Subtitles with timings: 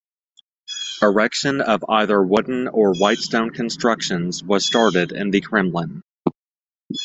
[1.03, 6.01] Erection of either wooden or white-stone constructions was started in the Kremlin.